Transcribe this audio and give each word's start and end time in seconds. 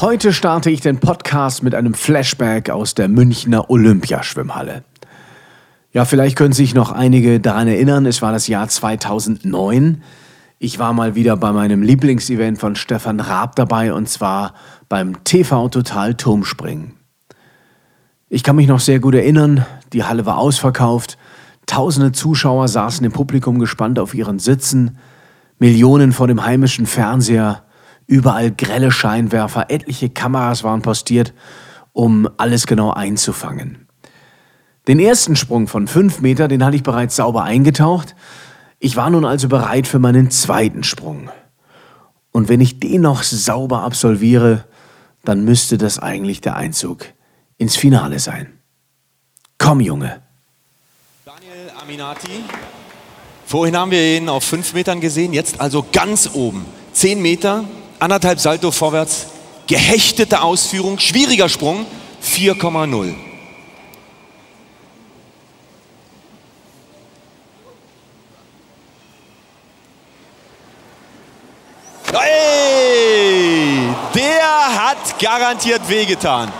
Heute 0.00 0.32
starte 0.32 0.70
ich 0.70 0.80
den 0.80 0.98
Podcast 0.98 1.62
mit 1.62 1.74
einem 1.74 1.92
Flashback 1.92 2.70
aus 2.70 2.94
der 2.94 3.06
Münchner 3.06 3.68
Olympiaschwimmhalle. 3.68 4.82
Ja, 5.92 6.06
vielleicht 6.06 6.36
können 6.36 6.54
sich 6.54 6.74
noch 6.74 6.90
einige 6.90 7.38
daran 7.38 7.68
erinnern, 7.68 8.06
es 8.06 8.22
war 8.22 8.32
das 8.32 8.48
Jahr 8.48 8.66
2009. 8.66 10.02
Ich 10.58 10.78
war 10.78 10.94
mal 10.94 11.16
wieder 11.16 11.36
bei 11.36 11.52
meinem 11.52 11.82
Lieblingsevent 11.82 12.58
von 12.58 12.76
Stefan 12.76 13.20
Raab 13.20 13.56
dabei 13.56 13.92
und 13.92 14.08
zwar 14.08 14.54
beim 14.88 15.22
TV 15.24 15.68
Total 15.68 16.14
Turmspringen. 16.14 16.94
Ich 18.30 18.42
kann 18.42 18.56
mich 18.56 18.68
noch 18.68 18.80
sehr 18.80 19.00
gut 19.00 19.14
erinnern, 19.14 19.66
die 19.92 20.04
Halle 20.04 20.24
war 20.24 20.38
ausverkauft, 20.38 21.18
tausende 21.66 22.12
Zuschauer 22.12 22.68
saßen 22.68 23.04
im 23.04 23.12
Publikum 23.12 23.58
gespannt 23.58 23.98
auf 23.98 24.14
ihren 24.14 24.38
Sitzen, 24.38 24.96
Millionen 25.58 26.12
vor 26.12 26.26
dem 26.26 26.42
heimischen 26.46 26.86
Fernseher, 26.86 27.64
Überall 28.10 28.50
grelle 28.50 28.90
Scheinwerfer, 28.90 29.66
etliche 29.68 30.10
Kameras 30.10 30.64
waren 30.64 30.82
postiert, 30.82 31.32
um 31.92 32.28
alles 32.38 32.66
genau 32.66 32.90
einzufangen. 32.90 33.86
Den 34.88 34.98
ersten 34.98 35.36
Sprung 35.36 35.68
von 35.68 35.86
fünf 35.86 36.20
Meter, 36.20 36.48
den 36.48 36.64
hatte 36.64 36.74
ich 36.74 36.82
bereits 36.82 37.14
sauber 37.14 37.44
eingetaucht. 37.44 38.16
Ich 38.80 38.96
war 38.96 39.10
nun 39.10 39.24
also 39.24 39.46
bereit 39.46 39.86
für 39.86 40.00
meinen 40.00 40.28
zweiten 40.32 40.82
Sprung. 40.82 41.30
Und 42.32 42.48
wenn 42.48 42.60
ich 42.60 42.80
den 42.80 43.02
noch 43.02 43.22
sauber 43.22 43.84
absolviere, 43.84 44.64
dann 45.24 45.44
müsste 45.44 45.78
das 45.78 46.00
eigentlich 46.00 46.40
der 46.40 46.56
Einzug 46.56 47.06
ins 47.58 47.76
Finale 47.76 48.18
sein. 48.18 48.48
Komm, 49.56 49.78
Junge. 49.78 50.20
Daniel 51.24 51.70
Aminati. 51.80 52.42
Vorhin 53.46 53.76
haben 53.76 53.92
wir 53.92 54.16
ihn 54.16 54.28
auf 54.28 54.42
fünf 54.42 54.74
Metern 54.74 55.00
gesehen, 55.00 55.32
jetzt 55.32 55.60
also 55.60 55.86
ganz 55.92 56.30
oben. 56.34 56.64
Zehn 56.92 57.22
Meter, 57.22 57.64
anderthalb 58.00 58.40
Salto 58.40 58.70
vorwärts, 58.70 59.26
gehechtete 59.66 60.42
Ausführung, 60.42 60.98
schwieriger 60.98 61.48
Sprung, 61.48 61.86
4,0. 62.24 63.14
Hey, 72.12 73.88
der 74.14 74.88
hat 74.88 75.18
garantiert 75.20 75.88
wehgetan. 75.88 76.50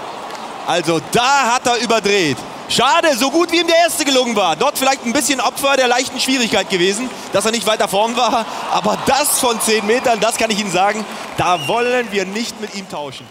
Also 0.67 1.01
da 1.11 1.55
hat 1.55 1.67
er 1.67 1.79
überdreht. 1.79 2.37
Schade, 2.71 3.17
so 3.17 3.33
gut 3.33 3.51
wie 3.51 3.59
ihm 3.59 3.67
der 3.67 3.79
erste 3.79 4.05
gelungen 4.05 4.37
war. 4.37 4.55
Dort 4.55 4.79
vielleicht 4.79 5.05
ein 5.05 5.13
bisschen 5.13 5.41
Opfer 5.41 5.77
der 5.77 5.89
leichten 5.89 6.21
Schwierigkeit 6.21 6.71
gewesen, 6.71 7.11
dass 7.33 7.45
er 7.45 7.51
nicht 7.51 7.67
weiter 7.67 7.89
vorn 7.89 8.17
war. 8.17 8.47
Aber 8.71 8.97
das 9.07 9.41
von 9.41 9.61
10 9.61 9.85
Metern, 9.85 10.21
das 10.21 10.37
kann 10.37 10.53
ich 10.53 10.61
Ihnen 10.61 10.71
sagen, 10.71 11.05
da 11.41 11.67
wollen 11.67 12.07
wir 12.11 12.27
nicht 12.27 12.61
mit 12.61 12.75
ihm 12.77 12.87
tauschen. 12.87 13.25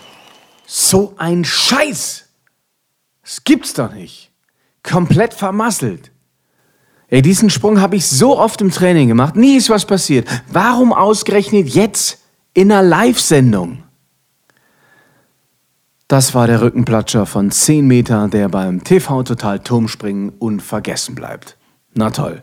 So 0.66 1.14
ein 1.18 1.46
Scheiß! 1.46 2.26
Das 3.22 3.44
gibt's 3.44 3.76
doch 3.76 3.94
nicht. 3.94 4.32
Komplett 4.82 5.36
vermasselt. 5.36 6.12
Ey, 7.10 7.22
diesen 7.22 7.52
Sprung 7.52 7.80
habe 7.80 7.98
ich 7.98 8.08
so 8.08 8.40
oft 8.40 8.62
im 8.62 8.72
Training 8.72 9.10
gemacht. 9.10 9.36
Nie 9.36 9.58
ist 9.58 9.70
was 9.70 9.86
passiert. 9.86 10.28
Warum 10.48 10.92
ausgerechnet 10.92 11.70
jetzt 11.70 12.20
in 12.56 12.72
einer 12.72 12.82
Live-Sendung? 12.82 13.84
Das 16.08 16.34
war 16.34 16.48
der 16.48 16.62
Rückenplatscher 16.62 17.28
von 17.28 17.52
10 17.52 17.86
Meter, 17.86 18.28
der 18.28 18.50
beim 18.50 18.84
TV 18.84 19.22
Total 19.22 19.60
Turmspringen 19.60 20.30
unvergessen 20.40 21.14
bleibt. 21.14 21.58
Na 21.94 22.10
toll. 22.10 22.42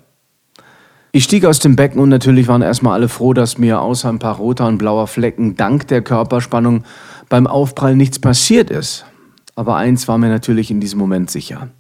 Ich 1.17 1.25
stieg 1.25 1.47
aus 1.47 1.61
dem 1.61 1.77
Becken 1.77 1.99
und 1.99 2.11
natürlich 2.11 2.47
waren 2.47 2.61
erstmal 2.61 2.93
alle 2.93 3.09
froh, 3.09 3.33
dass 3.33 3.57
mir 3.57 3.81
außer 3.81 4.11
ein 4.11 4.19
paar 4.19 4.37
roter 4.37 4.67
und 4.67 4.77
blauer 4.77 5.07
Flecken 5.07 5.57
dank 5.57 5.89
der 5.89 6.03
Körperspannung 6.03 6.85
beim 7.31 7.47
Aufprall 7.47 7.97
nichts 7.97 8.19
passiert 8.19 8.69
ist. 8.69 9.07
Aber 9.55 9.77
eins 9.77 10.09
war 10.09 10.19
mir 10.19 10.29
natürlich 10.29 10.71
in 10.71 10.79
diesem 10.79 10.99
Moment 10.99 11.31
sicher. 11.31 11.71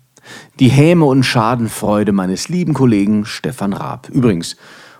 Die 0.58 0.70
Häme 0.70 1.04
und 1.04 1.22
Schadenfreude 1.22 2.12
meines 2.12 2.48
lieben 2.48 2.72
Kollegen 2.72 3.26
Stefan 3.26 3.74
Raab. 3.74 4.08
Übrigens, 4.08 4.56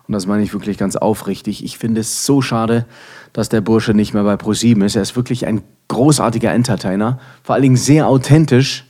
und 0.07 0.13
das 0.13 0.27
meine 0.27 0.43
ich 0.43 0.53
wirklich 0.53 0.77
ganz 0.77 0.97
aufrichtig, 0.97 1.65
ich 1.65 1.79
finde 1.79 2.03
es 2.03 2.27
so 2.27 2.43
schade, 2.43 2.85
dass 3.33 3.49
der 3.49 3.63
Bursche 3.63 3.95
nicht 3.95 4.13
mehr 4.13 4.25
bei 4.25 4.37
ProSieben 4.37 4.83
ist. 4.83 4.97
Er 4.97 5.03
ist 5.03 5.17
wirklich 5.17 5.47
ein 5.47 5.63
großartiger 5.89 6.53
Entertainer, 6.53 7.21
vor 7.43 7.55
allen 7.55 7.63
Dingen 7.63 7.77
sehr 7.77 8.07
authentisch, 8.07 8.85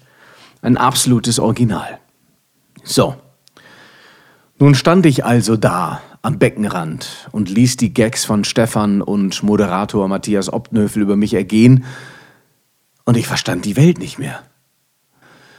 ein 0.61 0.77
absolutes 0.77 1.39
Original. 1.39 2.01
So, 2.83 3.15
nun 4.59 4.75
stand 4.75 5.07
ich 5.07 5.25
also 5.25 5.57
da 5.57 6.01
am 6.23 6.39
Beckenrand 6.39 7.29
und 7.31 7.51
ließ 7.51 7.77
die 7.77 7.95
Gags 7.95 8.25
von 8.25 8.45
Stefan 8.45 9.03
und 9.03 9.43
Moderator 9.43 10.09
Matthias 10.09 10.53
Obnöfel 10.53 11.03
über 11.03 11.17
mich 11.17 11.35
ergehen 11.35 11.85
und 13.05 13.17
ich 13.17 13.27
verstand 13.27 13.65
die 13.65 13.77
Welt 13.77 13.99
nicht 13.99 14.19
mehr. 14.19 14.41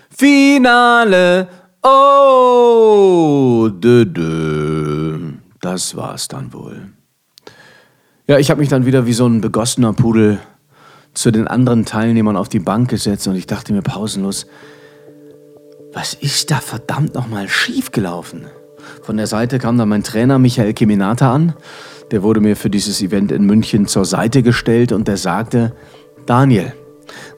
Finale, 0.10 1.48
oh, 1.84 3.70
dö, 3.72 4.06
dö. 4.06 5.34
das 5.62 5.96
war's 5.96 6.28
dann 6.28 6.52
wohl. 6.52 6.90
Ja, 8.28 8.40
ich 8.40 8.50
habe 8.50 8.60
mich 8.60 8.70
dann 8.70 8.86
wieder 8.86 9.06
wie 9.06 9.14
so 9.14 9.26
ein 9.26 9.42
begossener 9.42 9.94
Pudel 9.94 10.40
zu 11.14 11.32
den 11.32 11.48
anderen 11.48 11.86
Teilnehmern 11.86 12.36
auf 12.36 12.50
die 12.50 12.60
Bank 12.60 12.90
gesetzt 12.90 13.28
und 13.28 13.36
ich 13.36 13.48
dachte 13.48 13.74
mir 13.74 13.82
pausenlos, 13.82 14.48
was 15.94 16.14
ist 16.14 16.52
da 16.52 16.60
verdammt 16.60 17.14
nochmal 17.16 17.48
schiefgelaufen? 17.48 18.48
Von 19.02 19.18
der 19.18 19.28
Seite 19.28 19.60
kam 19.60 19.78
dann 19.78 19.90
mein 19.90 20.04
Trainer 20.04 20.40
Michael 20.40 20.74
Keminata 20.74 21.34
an. 21.34 21.54
Der 22.12 22.24
wurde 22.24 22.40
mir 22.40 22.56
für 22.56 22.70
dieses 22.70 23.02
Event 23.02 23.32
in 23.32 23.46
München 23.46 23.88
zur 23.88 24.06
Seite 24.06 24.44
gestellt 24.44 24.92
und 24.92 25.08
der 25.08 25.18
sagte, 25.18 25.74
Daniel, 26.26 26.74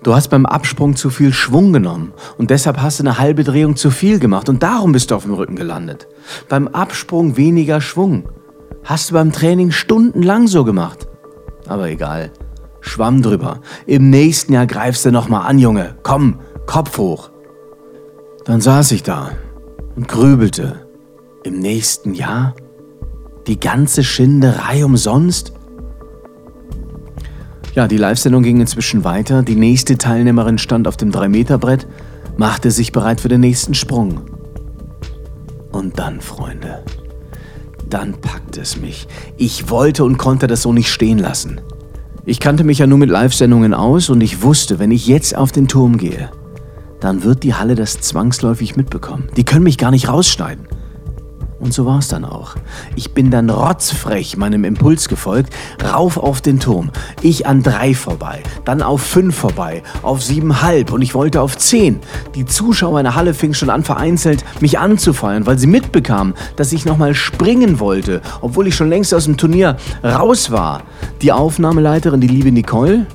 du 0.04 0.14
hast 0.14 0.30
beim 0.30 0.46
Absprung 0.46 0.96
zu 0.96 1.10
viel 1.10 1.34
Schwung 1.34 1.74
genommen 1.74 2.14
und 2.38 2.50
deshalb 2.50 2.82
hast 2.82 3.00
du 3.00 3.04
eine 3.04 3.18
halbe 3.18 3.44
Drehung 3.44 3.76
zu 3.76 3.92
viel 3.92 4.20
gemacht 4.20 4.50
und 4.50 4.64
darum 4.64 4.92
bist 4.92 5.12
du 5.12 5.16
auf 5.16 5.24
dem 5.24 5.34
Rücken 5.34 5.56
gelandet. 5.56 6.08
Beim 6.50 6.68
Absprung 6.68 7.38
weniger 7.38 7.82
Schwung. 7.82 8.30
Hast 8.84 9.10
du 9.10 9.16
beim 9.16 9.32
Training 9.32 9.72
stundenlang 9.72 10.48
so 10.48 10.64
gemacht. 10.64 11.08
Aber 11.68 11.90
egal. 11.90 12.32
Schwamm 12.82 13.22
drüber. 13.22 13.60
Im 13.86 14.10
nächsten 14.10 14.54
Jahr 14.54 14.66
greifst 14.66 15.06
du 15.06 15.12
nochmal 15.12 15.48
an, 15.48 15.60
Junge. 15.60 15.96
Komm, 16.04 16.40
Kopf 16.66 16.98
hoch. 16.98 17.30
Dann 18.46 18.62
saß 18.62 18.92
ich 18.94 19.04
da 19.04 19.32
und 19.96 20.08
grübelte. 20.08 20.89
Im 21.50 21.62
nächsten 21.62 22.14
Jahr? 22.14 22.54
Die 23.48 23.60
ganze 23.60 24.04
Schinderei 24.04 24.86
umsonst? 24.86 25.52
Ja, 27.74 27.88
die 27.88 27.98
Live-Sendung 27.98 28.44
ging 28.44 28.62
inzwischen 28.62 29.04
weiter. 29.04 29.42
Die 29.42 29.56
nächste 29.56 29.98
Teilnehmerin 29.98 30.60
stand 30.60 30.88
auf 30.88 30.96
dem 30.96 31.10
3-Meter-Brett, 31.10 31.88
machte 32.38 32.70
sich 32.70 32.92
bereit 32.92 33.20
für 33.20 33.30
den 33.30 33.42
nächsten 33.42 33.74
Sprung. 33.74 34.22
Und 35.72 35.98
dann, 35.98 36.22
Freunde, 36.22 36.84
dann 37.90 38.22
packte 38.22 38.62
es 38.62 38.80
mich. 38.80 39.08
Ich 39.38 39.72
wollte 39.72 40.04
und 40.04 40.20
konnte 40.20 40.46
das 40.46 40.62
so 40.62 40.72
nicht 40.72 40.92
stehen 40.92 41.18
lassen. 41.18 41.62
Ich 42.26 42.40
kannte 42.40 42.64
mich 42.64 42.78
ja 42.78 42.86
nur 42.86 43.00
mit 43.00 43.10
Live-Sendungen 43.10 43.74
aus 43.74 44.12
und 44.12 44.22
ich 44.22 44.44
wusste, 44.44 44.78
wenn 44.78 44.92
ich 44.92 45.08
jetzt 45.08 45.36
auf 45.36 45.52
den 45.52 45.68
Turm 45.68 45.98
gehe, 45.98 46.30
dann 47.00 47.24
wird 47.24 47.42
die 47.42 47.56
Halle 47.56 47.74
das 47.74 48.00
zwangsläufig 48.02 48.76
mitbekommen. 48.76 49.30
Die 49.36 49.46
können 49.46 49.64
mich 49.64 49.80
gar 49.80 49.90
nicht 49.90 50.10
rausschneiden. 50.10 50.68
Und 51.60 51.74
so 51.74 51.86
war 51.86 52.00
es 52.00 52.08
dann 52.08 52.24
auch. 52.24 52.56
Ich 52.96 53.14
bin 53.14 53.32
dann 53.32 53.50
rotzfrech 53.50 54.38
meinem 54.38 54.64
Impuls 54.64 55.10
gefolgt, 55.10 55.54
rauf 55.84 56.18
auf 56.18 56.40
den 56.42 56.60
Turm. 56.60 56.90
Ich 57.22 57.48
an 57.48 57.64
drei 57.64 57.94
vorbei, 57.94 58.42
dann 58.64 58.82
auf 58.82 59.02
fünf 59.02 59.36
vorbei, 59.36 59.84
auf 60.02 60.24
siebenhalb 60.24 60.92
und 60.94 61.02
ich 61.02 61.14
wollte 61.14 61.42
auf 61.42 61.58
zehn. 61.58 62.00
Die 62.36 62.46
Zuschauer 62.46 63.00
in 63.00 63.04
der 63.04 63.16
Halle 63.16 63.34
fingen 63.34 63.54
schon 63.54 63.70
an, 63.70 63.84
vereinzelt 63.84 64.46
mich 64.62 64.80
anzufeuern, 64.80 65.46
weil 65.46 65.60
sie 65.60 65.68
mitbekamen, 65.68 66.34
dass 66.56 66.72
ich 66.72 66.86
nochmal 66.86 67.14
springen 67.14 67.80
wollte, 67.80 68.22
obwohl 68.42 68.68
ich 68.68 68.76
schon 68.76 68.90
längst 68.90 69.14
aus 69.14 69.26
dem 69.26 69.36
Turnier 69.36 69.76
raus 70.04 70.52
war. 70.52 70.84
Die 71.22 71.34
Aufnahmeleiterin, 71.34 72.22
die 72.22 72.28
liebe 72.28 72.52
Nicole, 72.52 73.06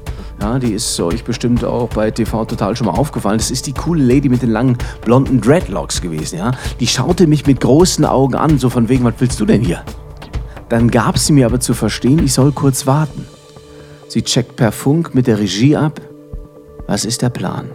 ja, 0.45 0.59
die 0.59 0.75
ist 0.75 1.01
euch 1.01 1.25
bestimmt 1.25 1.65
auch 1.65 1.89
bei 1.89 2.11
TV 2.11 2.45
Total 2.45 2.77
schon 2.77 2.87
mal 2.87 2.93
aufgefallen. 2.93 3.39
Das 3.39 3.51
ist 3.51 3.67
die 3.67 3.73
coole 3.73 4.05
Lady 4.05 4.29
mit 4.29 4.43
den 4.43 4.51
langen 4.51 4.77
blonden 5.03 5.41
Dreadlocks 5.41 6.03
gewesen, 6.03 6.39
ja. 6.39 6.51
Die 6.81 6.87
schaute 6.87 7.27
mich 7.27 7.47
mit 7.47 7.63
großen 7.63 8.05
Augen 8.05 8.35
an, 8.35 8.59
so 8.59 8.69
von 8.69 8.91
wegen, 8.91 9.05
was 9.05 9.15
willst 9.21 9.41
du 9.41 9.47
denn 9.47 9.63
hier? 9.63 9.83
Dann 10.69 10.91
gab 10.91 11.17
sie 11.17 11.33
mir 11.33 11.47
aber 11.47 11.61
zu 11.61 11.73
verstehen, 11.73 12.23
ich 12.23 12.35
soll 12.35 12.53
kurz 12.53 12.87
warten. 12.87 13.27
Sie 14.09 14.21
checkt 14.21 14.57
per 14.57 14.71
Funk 14.71 15.15
mit 15.15 15.27
der 15.27 15.39
Regie 15.39 15.77
ab. 15.77 15.99
Was 16.87 17.07
ist 17.07 17.23
der 17.23 17.31
Plan? 17.31 17.71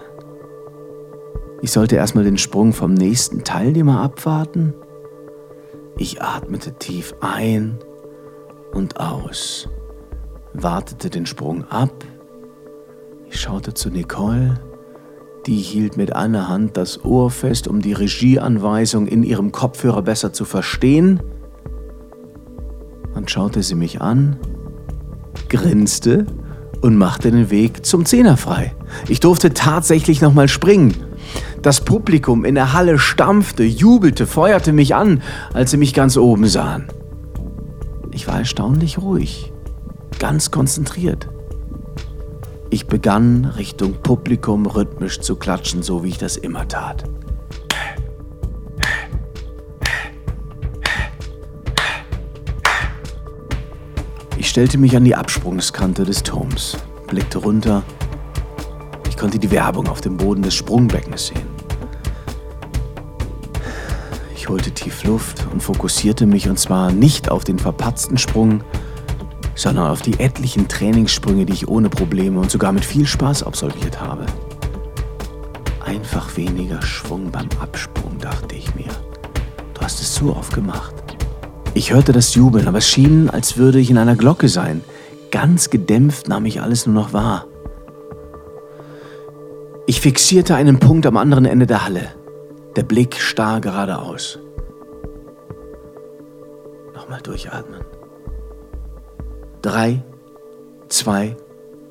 Ich 1.64 1.72
sollte 1.72 1.96
erstmal 1.96 2.24
den 2.24 2.38
Sprung 2.38 2.74
vom 2.74 2.94
nächsten 2.94 3.44
Teilnehmer 3.44 4.00
abwarten. 4.00 4.76
Ich 5.98 6.22
atmete 6.22 6.74
tief 6.74 7.16
ein 7.20 7.80
und 8.74 9.00
aus, 9.00 9.68
wartete 10.54 11.10
den 11.10 11.26
Sprung 11.26 11.66
ab 11.66 11.92
ich 13.30 13.40
schaute 13.40 13.74
zu 13.74 13.90
Nicole. 13.90 14.60
Die 15.46 15.58
hielt 15.58 15.98
mit 15.98 16.16
einer 16.16 16.50
Hand 16.50 16.78
das 16.78 17.04
Ohr 17.06 17.32
fest, 17.32 17.68
um 17.68 17.82
die 17.82 17.94
Regieanweisung 17.94 19.08
in 19.08 19.24
ihrem 19.24 19.52
Kopfhörer 19.52 20.02
besser 20.02 20.34
zu 20.34 20.46
verstehen. 20.46 21.22
Dann 23.14 23.28
schaute 23.28 23.64
sie 23.64 23.76
mich 23.76 24.02
an, 24.02 24.38
grinste 25.48 26.26
und 26.82 26.98
machte 26.98 27.32
den 27.32 27.50
Weg 27.50 27.86
zum 27.86 28.06
Zehner 28.06 28.38
frei. 28.38 28.74
Ich 29.08 29.20
durfte 29.20 29.54
tatsächlich 29.54 30.22
nochmal 30.22 30.48
springen. 30.48 30.96
Das 31.62 31.82
Publikum 31.82 32.46
in 32.46 32.56
der 32.56 32.74
Halle 32.74 32.98
stampfte, 32.98 33.64
jubelte, 33.64 34.26
feuerte 34.26 34.74
mich 34.74 34.96
an, 34.96 35.22
als 35.54 35.72
sie 35.72 35.78
mich 35.78 35.94
ganz 35.94 36.18
oben 36.18 36.48
sahen. 36.48 36.88
Ich 38.12 38.28
war 38.28 38.40
erstaunlich 38.40 38.98
ruhig, 38.98 39.54
ganz 40.20 40.52
konzentriert. 40.52 41.30
Ich 42.72 42.86
begann 42.86 43.46
Richtung 43.46 43.94
Publikum 44.04 44.68
rhythmisch 44.68 45.22
zu 45.22 45.36
klatschen, 45.36 45.82
so 45.82 46.04
wie 46.04 46.10
ich 46.10 46.20
das 46.20 46.38
immer 46.38 46.68
tat. 46.68 47.04
Ich 54.38 54.48
stellte 54.48 54.78
mich 54.78 54.96
an 54.96 55.04
die 55.04 55.16
Absprungskante 55.16 56.06
des 56.06 56.22
Turms, 56.22 56.78
blickte 57.08 57.40
runter. 57.40 57.84
Ich 59.10 59.18
konnte 59.18 59.40
die 59.40 59.50
Werbung 59.50 59.88
auf 59.88 60.02
dem 60.02 60.18
Boden 60.18 60.44
des 60.44 60.54
Sprungbeckens 60.54 61.28
sehen. 61.28 61.48
Ich 64.36 64.48
holte 64.48 64.72
tief 64.72 65.04
Luft 65.06 65.46
und 65.52 65.64
fokussierte 65.64 66.28
mich 66.28 66.48
und 66.48 66.60
zwar 66.60 66.92
nicht 66.92 67.32
auf 67.32 67.44
den 67.44 67.58
verpatzten 67.58 68.20
Sprung, 68.20 68.64
sondern 69.60 69.88
auf 69.88 70.02
die 70.02 70.18
etlichen 70.22 70.70
Trainingssprünge, 70.70 71.46
die 71.46 71.52
ich 71.52 71.68
ohne 71.68 71.90
Probleme 71.90 72.40
und 72.40 72.50
sogar 72.50 72.72
mit 72.72 72.86
viel 72.86 73.06
Spaß 73.06 73.44
absolviert 73.44 74.00
habe. 74.00 74.26
Einfach 75.84 76.38
weniger 76.38 76.82
Schwung 76.82 77.30
beim 77.30 77.50
Absprung, 77.60 78.18
dachte 78.20 78.56
ich 78.56 78.74
mir. 78.76 78.88
Du 79.74 79.82
hast 79.82 80.00
es 80.00 80.16
so 80.16 80.34
oft 80.34 80.54
gemacht. 80.54 80.94
Ich 81.74 81.92
hörte 81.92 82.14
das 82.14 82.36
Jubeln, 82.36 82.70
aber 82.70 82.78
es 82.78 82.88
schien, 82.88 83.30
als 83.30 83.58
würde 83.58 83.80
ich 83.80 83.90
in 83.90 83.98
einer 83.98 84.16
Glocke 84.16 84.48
sein. 84.48 84.82
Ganz 85.30 85.70
gedämpft 85.70 86.30
nahm 86.30 86.46
ich 86.46 86.62
alles 86.62 86.86
nur 86.86 86.96
noch 86.96 87.12
wahr. 87.12 87.46
Ich 89.88 90.00
fixierte 90.00 90.56
einen 90.56 90.80
Punkt 90.80 91.06
am 91.06 91.18
anderen 91.18 91.46
Ende 91.46 91.68
der 91.68 91.84
Halle. 91.84 92.14
Der 92.78 92.84
Blick 92.84 93.16
starr 93.20 93.60
geradeaus. 93.60 94.40
Nochmal 96.94 97.20
durchatmen. 97.22 97.89
Drei, 99.62 100.02
zwei, 100.88 101.36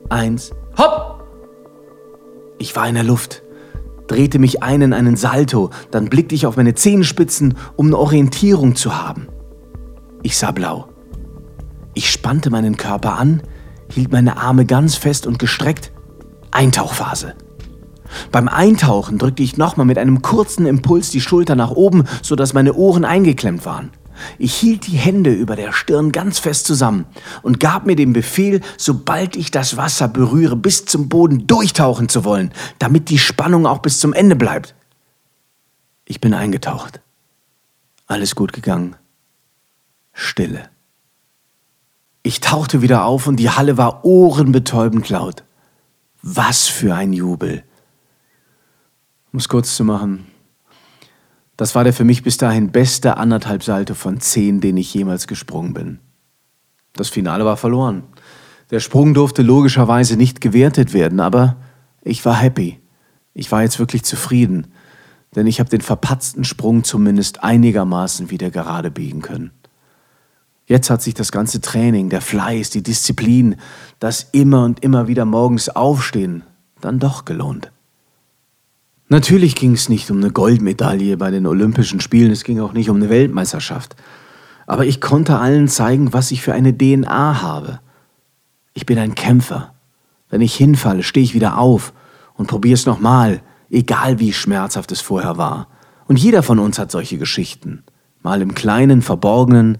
eins, 0.09 0.53
hopp! 0.79 1.23
Ich 2.57 2.75
war 2.75 2.89
in 2.89 2.95
der 2.95 3.05
Luft, 3.05 3.43
drehte 4.07 4.39
mich 4.39 4.63
ein 4.63 4.81
in 4.81 4.95
einen 4.95 5.17
Salto, 5.17 5.69
dann 5.91 6.09
blickte 6.09 6.35
ich 6.35 6.47
auf 6.47 6.57
meine 6.57 6.75
Zehenspitzen, 6.75 7.59
um 7.77 7.89
eine 7.89 7.99
Orientierung 7.99 8.75
zu 8.75 8.97
haben. 8.97 9.29
Ich 10.23 10.39
sah 10.39 10.51
blau. 10.51 10.89
Ich 11.93 12.11
spannte 12.11 12.49
meinen 12.49 12.79
Körper 12.79 13.19
an, 13.19 13.43
hielt 13.93 14.13
meine 14.13 14.39
Arme 14.39 14.65
ganz 14.65 14.97
fest 14.97 15.27
und 15.27 15.39
gestreckt. 15.39 15.93
Eintauchphase. 16.51 17.35
Beim 18.33 18.49
Eintauchen 18.49 19.19
drückte 19.19 19.43
ich 19.43 19.59
nochmal 19.59 19.85
mit 19.85 19.99
einem 19.99 20.23
kurzen 20.23 20.65
Impuls 20.65 21.11
die 21.11 21.21
Schulter 21.21 21.55
nach 21.55 21.71
oben, 21.71 22.05
sodass 22.23 22.55
meine 22.55 22.73
Ohren 22.73 23.05
eingeklemmt 23.05 23.67
waren. 23.67 23.91
Ich 24.39 24.55
hielt 24.55 24.87
die 24.87 24.97
Hände 24.97 25.33
über 25.33 25.57
der 25.57 25.73
Stirn 25.73 26.13
ganz 26.13 26.39
fest 26.39 26.67
zusammen 26.67 27.07
und 27.43 27.61
gab 27.61 27.87
mir 27.87 27.97
den 27.97 28.13
Befehl, 28.13 28.61
sobald 28.77 29.37
ich 29.37 29.51
das 29.51 29.77
Wasser 29.77 30.09
berühre, 30.09 30.57
bis 30.57 30.85
zum 30.85 31.09
Boden 31.09 31.47
durchtauchen 31.47 32.09
zu 32.09 32.25
wollen, 32.25 32.53
damit 32.79 33.11
die 33.11 33.19
Spannung 33.19 33.67
auch 33.67 33.79
bis 33.79 34.01
zum 34.01 34.13
Ende 34.13 34.37
bleibt. 34.37 34.75
Ich 36.05 36.21
bin 36.21 36.35
eingetaucht. 36.35 37.01
Alles 38.07 38.35
gut 38.35 38.53
gegangen. 38.53 38.97
Stille. 40.13 40.69
Ich 42.23 42.41
tauchte 42.41 42.83
wieder 42.83 43.05
auf 43.05 43.27
und 43.27 43.37
die 43.37 43.51
Halle 43.51 43.77
war 43.77 44.05
ohrenbetäubend 44.05 45.09
laut. 45.09 45.45
Was 46.23 46.67
für 46.67 46.95
ein 46.95 47.13
Jubel. 47.13 47.63
Um 49.33 49.39
es 49.39 49.49
kurz 49.49 49.77
zu 49.77 49.85
machen, 49.85 50.27
das 51.59 51.75
war 51.75 51.83
der 51.83 51.93
für 51.93 52.05
mich 52.05 52.23
bis 52.23 52.37
dahin 52.37 52.71
beste 52.71 53.17
anderthalb 53.17 53.65
Salto 53.65 53.95
von 53.95 54.21
zehn, 54.21 54.61
den 54.61 54.77
ich 54.77 54.95
jemals 54.95 55.27
gesprungen 55.27 55.75
bin. 55.75 55.99
Das 56.93 57.09
Finale 57.09 57.45
war 57.45 57.57
verloren. 57.57 58.05
Der 58.71 58.79
Sprung 58.79 59.13
durfte 59.13 59.43
logischerweise 59.43 60.17
nicht 60.17 60.41
gewertet 60.41 60.93
werden, 60.93 61.19
aber 61.19 61.57
ich 62.03 62.25
war 62.25 62.37
happy. 62.37 62.79
Ich 63.35 63.51
war 63.51 63.63
jetzt 63.63 63.81
wirklich 63.81 64.05
zufrieden, 64.05 64.69
denn 65.35 65.49
ich 65.49 65.59
habe 65.59 65.69
den 65.69 65.81
verpatzten 65.81 66.45
Sprung 66.45 66.85
zumindest 66.85 67.43
einigermaßen 67.43 68.31
wieder 68.31 68.51
gerade 68.51 68.93
biegen 68.93 69.21
können. 69.21 69.51
Jetzt 70.67 70.91
hat 70.91 71.03
sich 71.03 71.15
das 71.15 71.33
ganze 71.33 71.61
Training, 71.61 72.09
der 72.09 72.21
Fleiß, 72.21 72.71
die 72.71 72.85
Disziplin, 72.85 73.57
das 73.99 74.29
immer 74.31 74.65
und 74.65 74.85
immer 74.85 75.09
wieder 75.09 75.25
morgens 75.25 75.71
aufstehen, 75.71 76.45
dann 76.81 77.01
doch 77.01 77.25
gelohnt. 77.25 77.73
Natürlich 79.11 79.55
ging 79.55 79.73
es 79.73 79.89
nicht 79.89 80.11
um 80.11 80.19
eine 80.19 80.31
Goldmedaille 80.31 81.17
bei 81.17 81.31
den 81.31 81.47
Olympischen 81.47 82.01
Spielen, 82.01 82.31
es 82.31 82.45
ging 82.45 82.61
auch 82.61 82.75
nicht 82.75 82.91
um 82.91 82.97
eine 82.97 83.09
Weltmeisterschaft. 83.09 83.97
Aber 84.67 84.85
ich 84.85 85.01
konnte 85.01 85.39
allen 85.39 85.67
zeigen, 85.67 86.13
was 86.13 86.31
ich 86.31 86.43
für 86.43 86.53
eine 86.53 86.77
DNA 86.77 87.41
habe. 87.41 87.81
Ich 88.75 88.85
bin 88.85 88.99
ein 88.99 89.15
Kämpfer. 89.15 89.73
Wenn 90.29 90.43
ich 90.43 90.55
hinfalle, 90.55 91.03
stehe 91.03 91.25
ich 91.25 91.33
wieder 91.33 91.57
auf 91.57 91.95
und 92.35 92.49
probiere 92.49 92.75
es 92.75 92.85
nochmal, 92.85 93.41
egal 93.71 94.19
wie 94.19 94.35
schmerzhaft 94.35 94.93
es 94.93 95.01
vorher 95.01 95.39
war. 95.39 95.69
Und 96.07 96.19
jeder 96.19 96.43
von 96.43 96.59
uns 96.59 96.79
hat 96.79 96.91
solche 96.91 97.17
Geschichten. 97.17 97.85
Mal 98.23 98.43
im 98.43 98.55
Kleinen, 98.55 99.01
Verborgenen, 99.01 99.79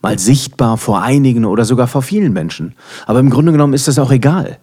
mal 0.00 0.18
sichtbar 0.18 0.78
vor 0.78 1.02
einigen 1.02 1.44
oder 1.44 1.66
sogar 1.66 1.86
vor 1.86 2.00
vielen 2.00 2.32
Menschen. 2.32 2.74
Aber 3.06 3.20
im 3.20 3.28
Grunde 3.28 3.52
genommen 3.52 3.74
ist 3.74 3.88
das 3.88 3.98
auch 3.98 4.10
egal. 4.10 4.58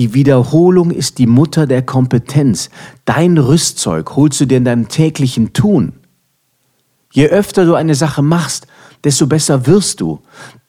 Die 0.00 0.14
Wiederholung 0.14 0.92
ist 0.92 1.18
die 1.18 1.26
Mutter 1.26 1.66
der 1.66 1.82
Kompetenz. 1.82 2.70
Dein 3.04 3.36
Rüstzeug 3.36 4.16
holst 4.16 4.40
du 4.40 4.46
dir 4.46 4.56
in 4.56 4.64
deinem 4.64 4.88
täglichen 4.88 5.52
Tun. 5.52 5.92
Je 7.12 7.28
öfter 7.28 7.66
du 7.66 7.74
eine 7.74 7.94
Sache 7.94 8.22
machst, 8.22 8.66
desto 9.04 9.26
besser 9.26 9.66
wirst 9.66 10.00
du. 10.00 10.22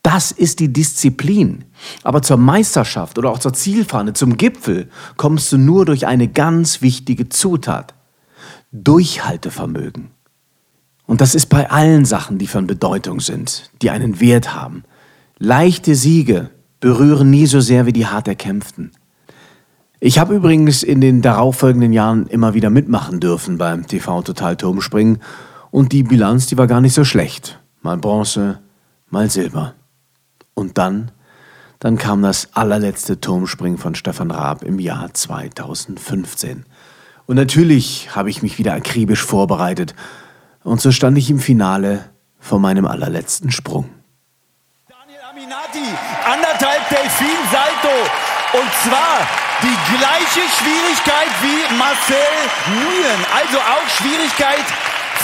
Das 0.04 0.34
ist 0.34 0.60
die 0.60 0.74
Disziplin. 0.74 1.64
Aber 2.04 2.22
zur 2.22 2.36
Meisterschaft 2.36 3.18
oder 3.18 3.32
auch 3.32 3.40
zur 3.40 3.54
Zielfahne, 3.54 4.12
zum 4.12 4.36
Gipfel, 4.36 4.90
kommst 5.16 5.50
du 5.54 5.58
nur 5.58 5.86
durch 5.86 6.08
eine 6.08 6.28
ganz 6.28 6.82
wichtige 6.82 7.30
Zutat. 7.30 7.94
Durchhaltevermögen. 8.74 10.12
Und 11.06 11.22
das 11.22 11.36
ist 11.36 11.46
bei 11.46 11.72
allen 11.72 12.04
Sachen, 12.04 12.38
die 12.38 12.48
von 12.48 12.68
Bedeutung 12.68 13.22
sind, 13.22 13.72
die 13.82 13.92
einen 13.92 14.20
Wert 14.20 14.54
haben. 14.54 14.84
Leichte 15.40 15.96
Siege 15.96 16.50
berühren 16.82 17.30
nie 17.30 17.46
so 17.46 17.62
sehr 17.62 17.86
wie 17.86 17.94
die 17.94 18.08
hart 18.08 18.28
erkämpften. 18.28 18.92
Ich 20.04 20.18
habe 20.18 20.34
übrigens 20.34 20.82
in 20.82 21.00
den 21.00 21.22
darauffolgenden 21.22 21.94
Jahren 21.94 22.26
immer 22.26 22.56
wieder 22.56 22.72
mitmachen 22.72 23.20
dürfen 23.20 23.60
beim 23.60 23.86
TV 23.86 24.24
Total 24.24 24.58
Turmspringen 24.58 25.22
und 25.70 25.92
die 25.92 26.02
Bilanz, 26.02 26.48
die 26.48 26.58
war 26.58 26.66
gar 26.66 26.82
nicht 26.82 26.96
so 26.96 27.04
schlecht. 27.04 27.60
Mal 27.84 27.98
Bronze, 27.98 28.62
mal 29.12 29.30
Silber. 29.30 29.76
Und 30.56 30.80
dann, 30.80 31.12
dann 31.78 32.00
kam 32.00 32.24
das 32.24 32.50
allerletzte 32.54 33.22
Turmspringen 33.22 33.78
von 33.78 33.94
Stefan 33.94 34.32
Raab 34.32 34.64
im 34.64 34.80
Jahr 34.80 35.14
2015. 35.14 36.66
Und 37.28 37.36
natürlich 37.36 38.16
habe 38.16 38.32
ich 38.32 38.42
mich 38.42 38.58
wieder 38.58 38.74
akribisch 38.74 39.24
vorbereitet 39.24 39.94
und 40.64 40.82
so 40.82 40.92
stand 40.92 41.16
ich 41.20 41.30
im 41.30 41.38
Finale 41.38 42.06
vor 42.40 42.58
meinem 42.58 42.88
allerletzten 42.88 43.52
Sprung. 43.52 43.88
Daniel 44.90 45.22
Aminati, 45.30 45.94
anderthalb 46.26 46.90
Delfin 46.90 47.38
Salto 47.52 47.96
und 48.54 48.72
zwar 48.84 49.41
die 49.62 49.78
gleiche 49.98 50.42
Schwierigkeit 50.58 51.32
wie 51.42 51.62
Marcel 51.78 52.34
Nguyen, 52.68 53.26
also 53.36 53.60
auch 53.60 53.88
Schwierigkeit 53.98 54.66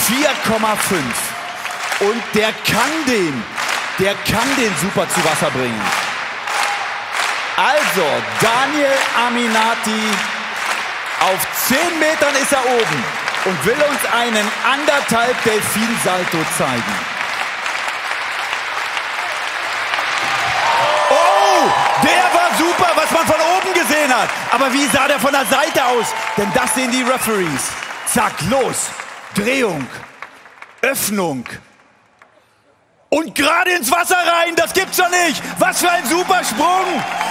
4,5. 0.07 1.01
Und 1.99 2.23
der 2.33 2.53
kann 2.69 3.05
den, 3.07 3.43
der 3.99 4.15
kann 4.31 4.55
den 4.57 4.73
super 4.81 5.07
zu 5.09 5.23
Wasser 5.25 5.51
bringen. 5.51 5.81
Also, 7.57 8.05
Daniel 8.39 8.97
Aminati, 9.25 10.13
auf 11.21 11.47
10 11.67 11.99
Metern 11.99 12.35
ist 12.35 12.53
er 12.53 12.63
oben 12.63 13.03
und 13.45 13.65
will 13.65 13.81
uns 13.89 14.05
einen 14.13 14.47
anderthalb 14.63 15.43
Delfinsalto 15.43 16.37
zeigen. 16.55 17.16
Hat. 24.21 24.29
Aber 24.51 24.71
wie 24.73 24.85
sah 24.87 25.07
der 25.07 25.19
von 25.19 25.31
der 25.31 25.45
Seite 25.45 25.85
aus? 25.85 26.07
Denn 26.37 26.51
das 26.53 26.73
sehen 26.75 26.91
die 26.91 27.03
Referees. 27.03 27.71
Zack, 28.05 28.33
los. 28.49 28.89
Drehung. 29.35 29.87
Öffnung. 30.81 31.45
Und 33.09 33.33
gerade 33.35 33.71
ins 33.71 33.89
Wasser 33.89 34.17
rein, 34.17 34.53
das 34.55 34.73
gibt's 34.73 34.97
doch 34.97 35.09
nicht. 35.09 35.41
Was 35.59 35.79
für 35.79 35.89
ein 35.89 36.05
super 36.05 36.43
Sprung. 36.43 36.85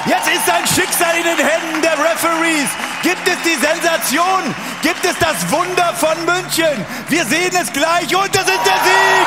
Jetzt 0.07 0.29
ist 0.29 0.47
sein 0.47 0.67
Schicksal 0.67 1.15
in 1.17 1.25
den 1.25 1.47
Händen 1.47 1.83
der 1.83 1.99
Referees. 1.99 2.71
Gibt 3.03 3.29
es 3.29 3.37
die 3.45 3.55
Sensation? 3.61 4.55
Gibt 4.81 5.05
es 5.05 5.19
das 5.19 5.37
Wunder 5.51 5.93
von 5.95 6.17
München? 6.25 6.85
Wir 7.09 7.25
sehen 7.27 7.55
es 7.61 7.71
gleich 7.73 8.15
und 8.17 8.35
das 8.35 8.49
ist 8.49 8.65
der 8.65 8.81
Sieg. 8.87 9.27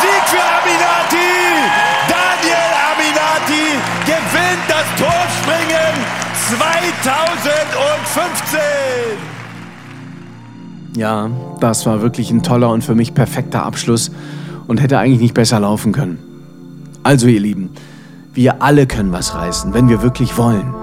Sieg 0.00 0.24
für 0.28 0.42
Aminati. 0.42 1.30
Daniel 2.08 2.70
Aminati 2.92 3.80
gewinnt 4.06 4.64
das 4.68 4.86
Torspringen 4.96 6.29
2015. 6.48 8.60
Ja, 10.96 11.30
das 11.60 11.86
war 11.86 12.02
wirklich 12.02 12.30
ein 12.30 12.42
toller 12.42 12.70
und 12.70 12.82
für 12.82 12.94
mich 12.94 13.14
perfekter 13.14 13.64
Abschluss 13.64 14.10
und 14.66 14.80
hätte 14.80 14.98
eigentlich 14.98 15.20
nicht 15.20 15.34
besser 15.34 15.60
laufen 15.60 15.92
können. 15.92 16.18
Also 17.02 17.26
ihr 17.26 17.40
Lieben, 17.40 17.70
wir 18.34 18.62
alle 18.62 18.86
können 18.86 19.12
was 19.12 19.34
reißen, 19.34 19.74
wenn 19.74 19.88
wir 19.88 20.02
wirklich 20.02 20.36
wollen. 20.36 20.74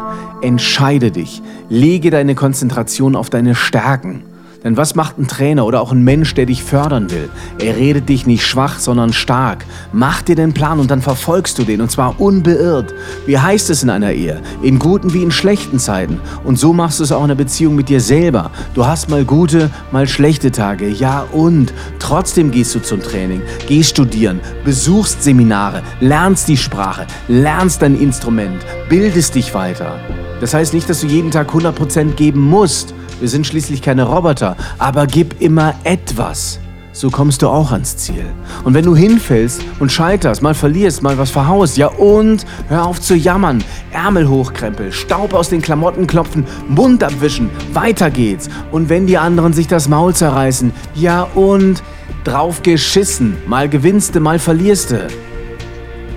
Entscheide 0.41 1.11
dich, 1.11 1.41
lege 1.69 2.09
deine 2.09 2.35
Konzentration 2.35 3.15
auf 3.15 3.29
deine 3.29 3.55
Stärken. 3.55 4.23
Denn 4.63 4.77
was 4.77 4.95
macht 4.95 5.17
ein 5.17 5.27
Trainer 5.27 5.65
oder 5.65 5.81
auch 5.81 5.91
ein 5.91 6.03
Mensch, 6.03 6.33
der 6.33 6.45
dich 6.45 6.63
fördern 6.63 7.11
will? 7.11 7.29
Er 7.59 7.75
redet 7.75 8.09
dich 8.09 8.25
nicht 8.25 8.45
schwach, 8.45 8.79
sondern 8.79 9.13
stark. 9.13 9.65
Mach 9.93 10.21
dir 10.21 10.35
den 10.35 10.53
Plan 10.53 10.79
und 10.79 10.91
dann 10.91 11.01
verfolgst 11.01 11.57
du 11.59 11.63
den 11.63 11.81
und 11.81 11.91
zwar 11.91 12.19
unbeirrt. 12.19 12.93
Wie 13.25 13.37
heißt 13.37 13.69
es 13.69 13.83
in 13.83 13.89
einer 13.89 14.11
Ehe? 14.11 14.41
In 14.61 14.79
guten 14.79 15.13
wie 15.13 15.23
in 15.23 15.31
schlechten 15.31 15.79
Zeiten. 15.79 16.19
Und 16.43 16.57
so 16.57 16.73
machst 16.73 16.99
du 16.99 17.03
es 17.03 17.11
auch 17.11 17.21
in 17.21 17.29
der 17.29 17.35
Beziehung 17.35 17.75
mit 17.75 17.89
dir 17.89 18.01
selber. 18.01 18.51
Du 18.73 18.85
hast 18.85 19.09
mal 19.09 19.25
gute, 19.25 19.69
mal 19.91 20.07
schlechte 20.07 20.51
Tage. 20.51 20.87
Ja 20.89 21.25
und? 21.31 21.73
Trotzdem 21.99 22.51
gehst 22.51 22.73
du 22.75 22.79
zum 22.79 23.01
Training, 23.01 23.41
gehst 23.67 23.91
studieren, 23.91 24.39
besuchst 24.63 25.23
Seminare, 25.23 25.81
lernst 25.99 26.47
die 26.47 26.57
Sprache, 26.57 27.05
lernst 27.27 27.81
dein 27.81 27.99
Instrument, 27.99 28.65
bildest 28.89 29.35
dich 29.35 29.53
weiter. 29.53 29.99
Das 30.39 30.53
heißt 30.53 30.73
nicht, 30.73 30.89
dass 30.89 31.01
du 31.01 31.07
jeden 31.07 31.31
Tag 31.31 31.49
100% 31.49 32.13
geben 32.13 32.41
musst. 32.41 32.93
Wir 33.19 33.29
sind 33.29 33.47
schließlich 33.47 33.81
keine 33.81 34.03
Roboter, 34.03 34.55
aber 34.77 35.07
gib 35.07 35.41
immer 35.41 35.73
etwas. 35.83 36.59
So 36.91 37.11
kommst 37.11 37.43
du 37.43 37.47
auch 37.47 37.71
ans 37.71 37.95
Ziel. 37.97 38.25
Und 38.63 38.73
wenn 38.73 38.83
du 38.83 38.95
hinfällst 38.95 39.61
und 39.79 39.91
scheiterst, 39.91 40.41
mal 40.41 40.55
verlierst, 40.55 41.03
mal 41.03 41.17
was 41.19 41.29
verhaust, 41.29 41.77
ja 41.77 41.87
und 41.87 42.45
hör 42.69 42.87
auf 42.87 42.99
zu 42.99 43.15
jammern, 43.15 43.63
Ärmel 43.91 44.27
hochkrempel, 44.27 44.91
Staub 44.91 45.33
aus 45.33 45.49
den 45.49 45.61
Klamotten 45.61 46.07
klopfen, 46.07 46.45
Mund 46.67 47.03
abwischen, 47.03 47.51
weiter 47.73 48.09
geht's. 48.09 48.49
Und 48.71 48.89
wenn 48.89 49.05
die 49.05 49.19
anderen 49.19 49.53
sich 49.53 49.67
das 49.67 49.87
Maul 49.87 50.15
zerreißen, 50.15 50.71
ja 50.95 51.23
und 51.35 51.83
drauf 52.23 52.63
geschissen, 52.63 53.37
mal 53.45 53.69
gewinnst 53.69 54.15
du, 54.15 54.19
mal 54.19 54.39
verlierst 54.39 54.91
du. 54.91 55.07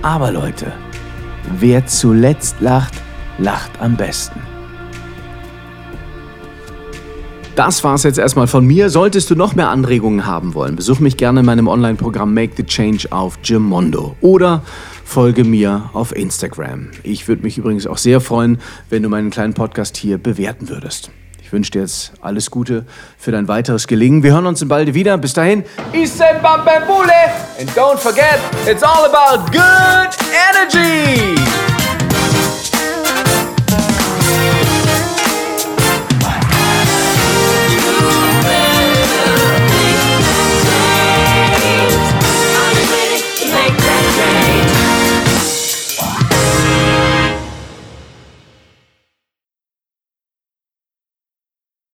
Aber 0.01 0.31
Leute, 0.31 0.71
wer 1.59 1.85
zuletzt 1.85 2.55
lacht, 2.59 2.95
lacht 3.37 3.71
am 3.79 3.95
besten. 3.95 4.50
Das 7.55 7.83
war's 7.83 8.03
jetzt 8.03 8.17
erstmal 8.17 8.47
von 8.47 8.65
mir. 8.65 8.89
Solltest 8.89 9.29
du 9.29 9.35
noch 9.35 9.55
mehr 9.55 9.69
Anregungen 9.69 10.25
haben 10.25 10.53
wollen, 10.53 10.77
besuch 10.77 10.99
mich 10.99 11.17
gerne 11.17 11.41
in 11.41 11.45
meinem 11.45 11.67
Online-Programm 11.67 12.33
Make 12.33 12.53
the 12.55 12.63
Change 12.63 13.07
auf 13.11 13.41
Gimondo 13.41 14.15
oder 14.21 14.63
folge 15.03 15.43
mir 15.43 15.89
auf 15.91 16.15
Instagram. 16.15 16.91
Ich 17.03 17.27
würde 17.27 17.43
mich 17.43 17.57
übrigens 17.57 17.87
auch 17.87 17.97
sehr 17.97 18.21
freuen, 18.21 18.59
wenn 18.89 19.03
du 19.03 19.09
meinen 19.09 19.29
kleinen 19.29 19.53
Podcast 19.53 19.97
hier 19.97 20.17
bewerten 20.17 20.69
würdest. 20.69 21.11
Ich 21.43 21.51
wünsche 21.51 21.71
dir 21.71 21.81
jetzt 21.81 22.13
alles 22.21 22.49
Gute 22.49 22.85
für 23.17 23.33
dein 23.33 23.49
weiteres 23.49 23.87
Gelingen. 23.87 24.23
Wir 24.23 24.31
hören 24.31 24.45
uns 24.45 24.65
bald 24.65 24.93
wieder. 24.93 25.17
Bis 25.17 25.33
dahin, 25.33 25.65
Isen 25.91 26.41
Bambambule 26.41 27.11
and 27.59 27.69
don't 27.71 27.97
forget, 27.97 28.39
it's 28.65 28.81
all 28.81 29.05
about 29.05 29.51
good 29.51 30.15
energy. 30.49 31.40